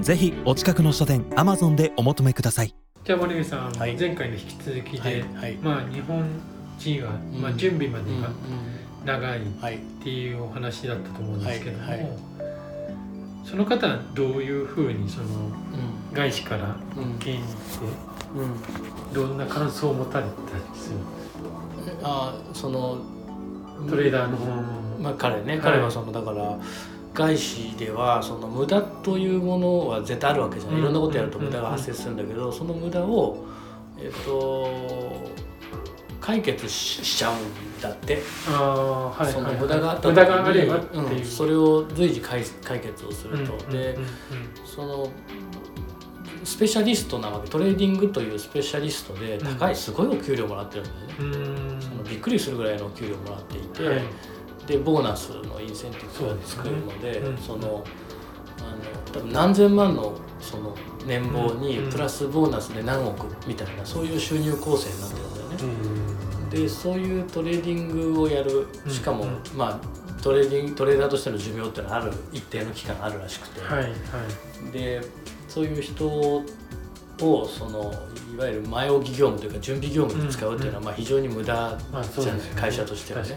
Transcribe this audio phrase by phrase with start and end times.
[0.00, 2.74] ぜひお近くの書店アマゾンでお求めください。
[3.04, 3.96] じゃあ森部さん、はい。
[3.96, 5.54] 前回の引き続きで、はいはい。
[5.62, 6.24] まあ日本
[6.78, 8.28] 人は、まあ、準備までが
[9.04, 9.78] 長いっはい。
[10.02, 12.18] ていうお話だったと思うんですけども、
[13.44, 15.52] その方はどういうふうにそのうん。
[16.12, 17.16] 外資からうん。
[17.16, 17.52] 受け入れて
[18.34, 19.14] うん。
[19.14, 20.34] どんな感想を持たれたり
[20.78, 20.96] する？
[22.02, 22.98] あその
[23.88, 24.46] トレーダーの方
[25.00, 26.58] まあ彼ねい彼はそのだから
[27.14, 30.82] 外資ではその無駄というものは絶対あるわけじゃない、うん。
[30.82, 33.44] いろんなことやると無駄が発生するんだけど、その無駄を
[33.98, 35.30] えっと
[36.20, 39.56] 解決ししちゃうんだって、ああはいそのはい。
[39.56, 41.20] 無駄があった無駄があればってう。
[41.20, 44.06] んそれを随時解解決をすると、うんで、うん
[44.66, 45.08] その
[46.42, 47.48] スペシャリストなわけ。
[47.48, 50.90] トレーディングというスペシャリストで高いすごいお給料もらってるんだ
[51.24, 54.02] よね、そのびっくりするぐらいのお給料もらっていて、はい
[54.66, 57.28] でボーナスのインセンティブを作るのでそうですね。
[57.28, 57.38] うん。
[57.38, 57.84] その
[58.58, 60.76] あの多分何千万のその
[61.06, 61.90] 年俸にうん。
[61.90, 65.56] プラスボーナスで何億みたいなそういう収入構成になってるんだよね。
[66.42, 66.50] うん。
[66.50, 69.38] でそういうトレーディングをやるしかも、うん。
[69.56, 73.92] まあトレーディングトレーダーとしての寿命っていうのはある一定の期間あるらしくて、はいはい。
[74.72, 75.02] で
[75.48, 76.42] そういう人
[77.20, 77.92] をその
[78.34, 81.78] いわゆる前置き業務というか準備業務に使うっていうのは、まあ、非常に無駄
[82.18, 83.36] じゃない、会社としてはね。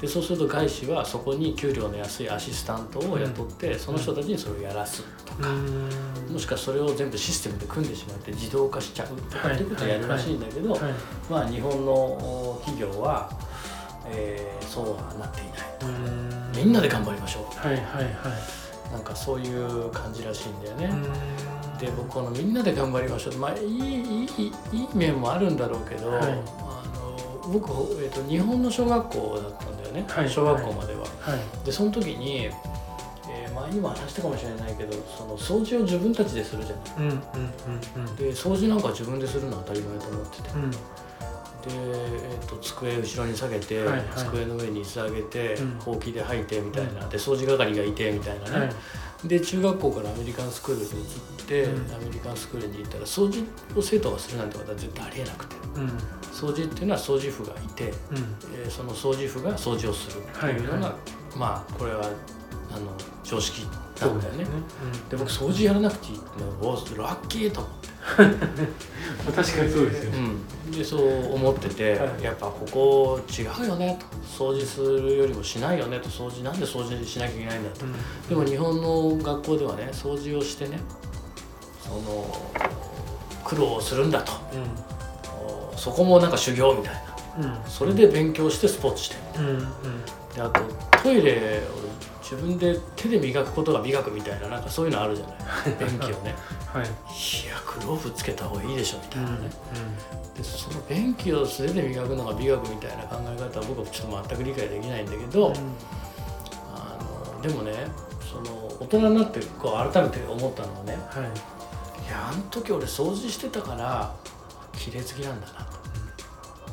[0.00, 6.32] でそうすると外資はそこに給料の安いアシスタントを雇って、その人たちにそれをやらすとか、うん。
[6.32, 10.80] もしくはそれを全部システムで組んでしまって自動化しちゃうとかっていうことをやるらしいんだけど、はい。
[11.28, 13.30] まあ日本の企業は、
[14.06, 16.52] えーそうはなっていないうん。
[16.54, 18.00] みんなで頑張りましょはいはいは
[18.90, 21.57] うなんかそういう感じらしいんだよね。
[21.78, 23.36] で僕このみんなで頑張りましょう。
[23.36, 27.70] まあいいいいいい面もあるんだろうけど、はい、あの僕、
[28.02, 31.00] えーと、日本の小学校だったんだよね、はい、小学校までは。
[31.20, 40.50] はい、でその時に、えー、まあ、今話したかもしれないけどその掃除を自分たちでするじゃない、うんうんうんうん、で掃除なんか自分でするのは当たり前と思ってて。
[40.50, 40.70] うん。
[40.70, 40.76] で、
[41.70, 48.68] えーと、机後ろに下げて、はいはい、机の上に椅子上げて、うん、ほうきで吐いてみたいな、で掃除係がいてみたいなね、はい。
[49.24, 51.94] で中学校からアメリカンスクールに移って、うん。
[51.94, 53.42] アメリカンスクールに行ったら掃除
[53.76, 55.56] を生徒がするなんてことは絶対ありえなくて。
[55.74, 55.88] うん。
[56.32, 57.92] 掃除っていうのは掃除婦がいて、うん。
[58.54, 60.96] えーその掃除婦が掃除をするっていうのが、はいは
[61.36, 62.04] まあこれは
[62.70, 62.92] あの
[63.24, 63.66] 常識
[64.00, 64.44] なんだよね。
[64.44, 65.08] うん。
[65.08, 66.28] で僕掃除やらなくていいって
[66.96, 67.88] ラッキーと思って、
[68.18, 70.10] まあ確かにそうですよ。
[70.12, 70.18] ね
[70.66, 72.22] うん、でそう思ってて、はい。
[72.22, 74.16] やっぱここ違うよねと。
[74.44, 76.08] 掃除するよりもしないよねと。
[76.08, 77.84] 掃除なんで掃除しなきゃいけないんだと。
[78.28, 80.78] でも日本の学校ではね掃除をしてね
[81.80, 82.52] その
[83.44, 84.32] 苦労をするんだと。
[84.32, 86.94] うそこもなんか修行みたい
[87.38, 87.48] な。
[87.48, 87.70] んうん。
[87.70, 89.56] それで勉強してスポーツしてるうん。
[89.56, 89.64] うん。
[90.34, 90.60] であと
[91.02, 91.87] トイレを
[92.30, 95.36] 自分で手で磨くことが美学みたいななんかそういうのあるじゃない。
[95.88, 96.34] 便器をね。
[96.72, 96.84] はい。
[96.84, 96.86] い
[97.48, 99.50] やグローブつけた方がいいでしょみたうんいなね、
[100.36, 105.52] でその便器を素手で磨くのが美学みたいな考え方は僕はちょっと全く理解できないんだけど、
[106.74, 106.98] あ
[107.34, 107.72] のでもね
[108.30, 111.24] その大人になってこう改めて思ったのはねはい。
[112.06, 114.14] いやあの時俺掃除してたから
[114.76, 115.78] 綺麗好きなんだなと。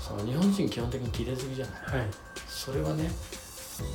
[0.02, 2.00] その日本人基本的に綺麗好きじゃない。
[2.00, 2.08] はい。
[2.48, 3.10] それはね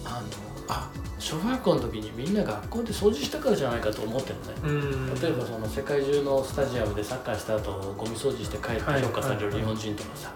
[0.04, 0.26] あの
[0.68, 4.36] あ小学校の時にみんな学校で掃除したからじゃないかと思ってる
[4.66, 4.82] のね。
[5.12, 5.20] うん。
[5.20, 10.32] 例えばその世界中のスタジアムでサッカーした後ゴミ掃除して帰ってはい評価される日本人とかさ、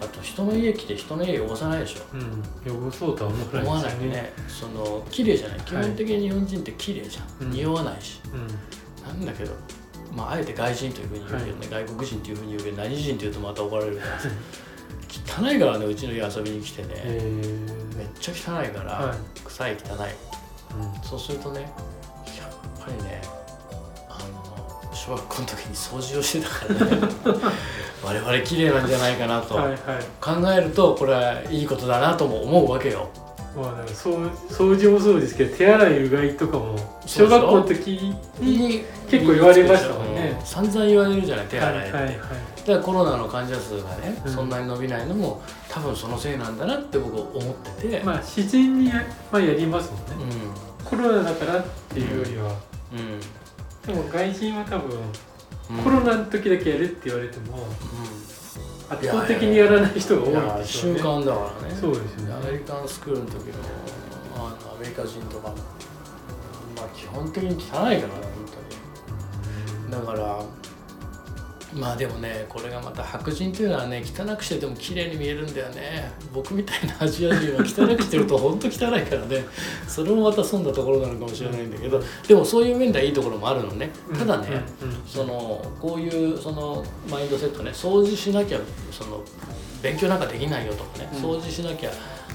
[0.00, 2.00] あと人の家来て人の家汚さないでしょ。
[2.68, 2.88] うん。
[2.88, 5.60] 汚そうとは思わない思わないねその綺麗じゃない？
[5.60, 7.50] 基本的に日本人って綺麗じゃん、うん。
[7.52, 8.20] 匂わないし。
[8.32, 8.46] うん。
[9.06, 9.52] なんだけど
[10.12, 14.28] まああえて外人というふうに言うけどね、外国人というふうに言うけど何人って言うとまた怒られるからさ
[15.08, 17.32] 汚いからねうちの家遊びに来てね、え
[17.96, 19.40] めっちゃ汚いから、はい。
[19.44, 19.78] 臭い汚い。
[19.78, 21.02] ーうん。
[21.02, 21.70] そうするとねやっ
[22.84, 23.22] ぱりね
[24.08, 27.08] あの小学校の時に掃除をしてたからね。
[28.04, 29.78] 我々綺麗なんじゃないかなとはいはい。
[30.20, 33.08] 考えるとこれはいいことだなとも思うわけよ。
[33.56, 40.36] まあだからそう掃除もそうですけど手洗いうがいとかも小学校の時に結構言われましたもんね。
[40.38, 42.18] うん散々言われるじゃない手洗いって、はいはいはい。
[42.18, 44.32] だからコロナの患者数がね、うん。
[44.32, 50.36] そんなに伸びないのも多分そのせいなんだなって僕思ってて、まあ自然にや,、まあ、やりますもんね、
[50.82, 52.52] うコロナだからっていうよりは、ん。
[52.52, 53.20] うん。
[53.86, 54.98] でも外人は多分
[55.70, 55.82] うん。
[55.82, 57.60] コロナの時だけやるって言われてもう
[58.88, 61.74] 圧倒的にやらない人が多いんでしょうね習慣だからね。
[61.80, 62.34] そうですよね。
[62.34, 63.54] アメリカンスクールの時の
[64.36, 64.46] あの
[64.76, 65.48] アメリカ人とか
[66.76, 68.02] まあ基本的に汚いからね本
[69.90, 70.06] 当に。
[70.06, 70.44] だから
[71.74, 76.10] まあでもねこれがまた白人っていうのはね汚くしてても綺麗に見えるんだよね。
[76.32, 79.44] 僕みたいなアジア人は汚くしてると本当汚いからね。
[79.88, 82.00] それもまた損なところなのかもしれないんだけど。
[82.26, 83.90] でもそういう面ではいいところもあるのね。
[84.16, 84.62] ただね、
[85.06, 87.72] そのこういうそのマインドセットね。
[87.72, 88.60] 掃除しなきゃ
[88.90, 89.22] その
[89.82, 91.18] 勉強なんかできないよとかね、うん。
[91.18, 91.90] 掃除しなきゃ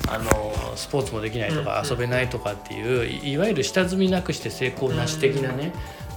[0.08, 1.90] あのスポーツもできないとか、うん。
[1.90, 5.74] 遊べないとかっていういいわゆる下積みなくして成功なし的なね、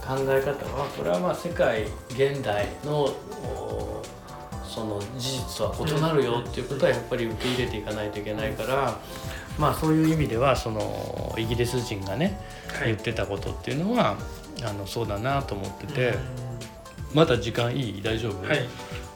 [0.07, 4.03] 考え方はこれはまあ世界現代のお
[4.67, 8.99] その事実とは異なるよっていうことはやっぱり受け入れていかないといけないから、
[9.59, 12.41] まあそういう意味ではそのイギリス人がね
[12.79, 12.89] はい。
[12.89, 14.17] 言ってたことっていうのは
[14.63, 16.15] あのそうだなと思ってて。
[17.15, 18.03] まだ時間いい？
[18.03, 18.67] 大丈夫、はい。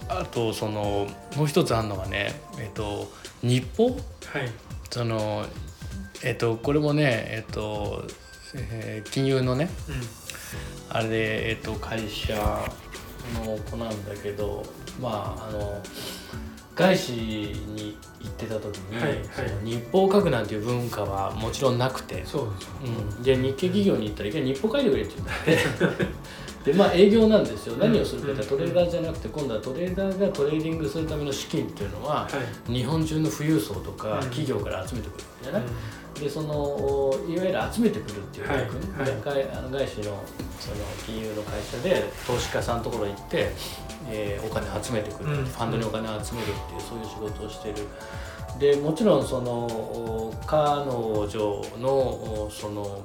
[0.09, 3.11] あとそのもう一つあるのがねえっと
[3.43, 3.89] 日報？
[3.89, 3.99] はい。
[4.89, 5.45] その
[6.23, 8.05] えっとこれもねえっと、
[8.55, 10.01] えー金融のねうん
[10.91, 12.35] あれで、えっと、会社
[13.45, 14.65] の子なんだけど
[15.01, 15.83] まああの
[16.75, 19.21] 外資に行ってた時に、はいはい。
[19.35, 22.71] その日報を書くなんていう文化はもちろんなくて、そうですよ。
[23.17, 25.15] うん、で日系企業に行ったら一回日報書いてくれって
[25.47, 26.07] 言って。
[26.71, 27.77] でまあ営業なんですよ。
[27.79, 32.29] 何をするかってトレーダーじゃなくて今度はトレーダーがトレーディングするための資金っていうのはは
[32.69, 32.73] い。
[32.73, 35.63] 日本中の富裕層とかうん企業から集めてくるわけじゃない、
[36.21, 38.69] でそのいわゆる集めてくるっていうはいはい。
[39.57, 40.05] あの外資の
[40.59, 40.77] その
[41.07, 43.53] 金融の会社で投資家さんのところに行って、
[44.11, 45.45] えーお金集めてくる、うん。
[45.45, 47.87] ファンドにお金を集めるっていうそういう仕事をしてる。
[48.59, 53.01] でもちろんそのお彼女のおその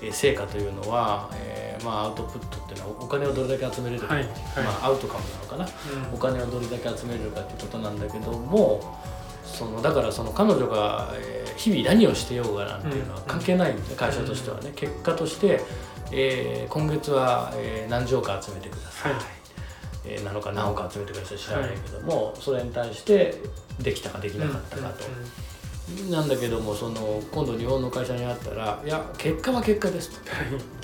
[0.00, 8.98] えー成果というのは、えーまあ、アウトプットっていうのはお金をどれだけ集めれるか、はいはいまあ、アウトカムなのかな、うんお金をどれだけ集めれるかっていうことなんだけども
[9.58, 15.60] そのだからその彼女がえー日々何をしてようがなんていうのは関係ないんですね、会社としてはね結果として、
[16.12, 19.22] えー今月は、えー何兆か集めてください、はい。
[20.04, 23.34] えーなのか何億集めてください知らないけども、それに対して
[23.80, 25.04] できたかできなかったかと。
[26.12, 30.20] なんだけどもその今度日本の会社にあったらいや結果は結果ですと。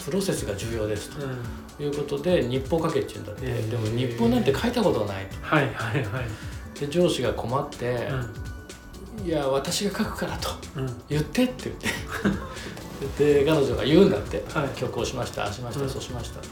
[0.04, 1.24] プロセスが重要ですと。
[1.24, 1.30] うん。
[1.30, 1.38] うん
[1.80, 3.70] いうことで日報書けって言うんだって、えー。
[3.70, 5.36] でも日報なんて書いたことないと。
[5.42, 6.80] はいはいはい。
[6.80, 8.34] で上司が困ってうん
[9.22, 10.50] 「いや私が書くから」と。
[10.76, 11.88] うん「言って」って言って。
[13.18, 14.68] で彼女が言うんだって「はい。
[14.78, 15.52] 今日こうしました。
[15.52, 15.90] しました、うん。
[15.90, 16.48] そうしました」と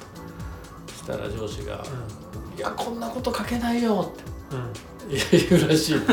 [0.88, 1.86] そしたら上司がう
[2.58, 4.04] 「いやこんなこと書けないよ」んうん。
[4.04, 4.06] っ
[5.30, 6.00] て言うらしい。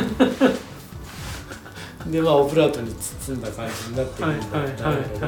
[2.12, 5.28] でまあオブラートに包んだ感じになってくるんだはいはいけど、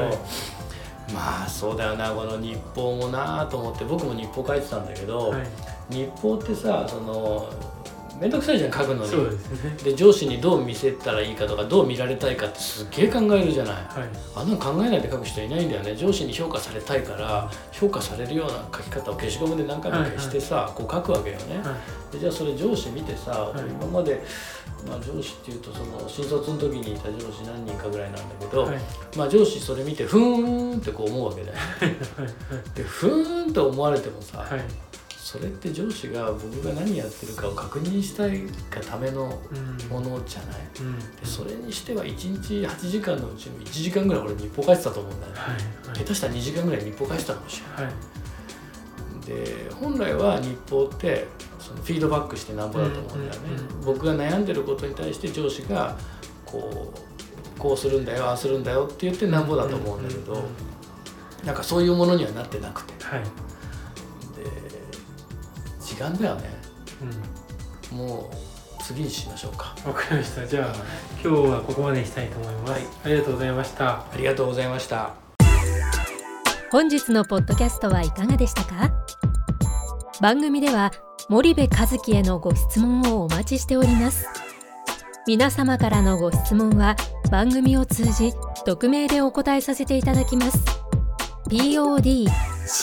[1.12, 2.10] まあそうだよな。
[2.10, 5.46] この日報もなと思って僕も日報書いてたんだけど、はい。
[5.90, 7.50] 日報ってさその
[8.22, 9.10] 面倒くさいじゃん書くのに。
[9.10, 9.76] そうですね。
[9.82, 13.74] で上司にどう見せたらいいかとかどう見られたいかってすっげえ考えるじゃない。
[13.74, 13.84] はい。
[14.36, 15.96] あんなの考えないで書く人いないんだよね。
[15.96, 21.76] 上司に評価されたいから評価されるような書き方を消しゴムで何回も消してさ、こう書くわけよね、は
[22.10, 22.12] い。
[22.12, 23.60] でじゃあそれ上司見てさ、い。
[23.60, 24.22] 今まで、
[24.86, 28.78] まあ、上司っていうとその新卒の時にいた上司何人かぐらいなんだけど、はい。
[29.16, 31.60] まあ、上司それ見てふーんってこう思うわけだよね。
[32.76, 34.91] でふーんって思われてもさ、はいはい
[35.24, 39.88] それって上司が僕が何やってるかを確認したいがためのうん。
[39.88, 40.60] ものじゃない。
[40.80, 40.98] うん。
[40.98, 47.84] でそれにしては1日8時間のうちの1時間ぐらい俺日報書いてたと思うんだよね、はい下手したら2時間ぐらい日報書いてたかもしれない。
[47.84, 49.26] はい。
[49.26, 51.28] で本来は日報って
[51.60, 55.96] そのフィードバックしてなんぼだと思うんだよね、うんうん僕が悩んでることに対して上司が
[56.44, 56.92] こ
[57.56, 60.44] うこうするんだよああするんだよって言ってなんぼだと思うんだけど、うんうん
[61.44, 63.04] なんかそういうものにはなってなくて。
[63.04, 63.22] はい。
[63.24, 63.28] で
[65.94, 66.50] 時間だよね。
[67.92, 67.98] うん。
[67.98, 69.74] もう次にしましょうか。
[69.86, 70.46] わかりました。
[70.46, 70.74] じゃあ
[71.22, 72.82] 今日はここまでにしたいと思います、はい。
[73.04, 73.88] ありがとうございました。
[73.90, 75.10] ありがとうございました。
[76.70, 78.90] 本日のポッドキャストはいかがでしたか？
[80.20, 80.90] 番組では
[81.28, 84.26] 森部和樹へのご質問をお待ちしております。
[85.26, 86.96] 皆様からのご質問は
[87.30, 88.32] 番組を通じ
[88.64, 90.58] 匿名でお答えさせていただきます。
[91.48, 92.82] Podcast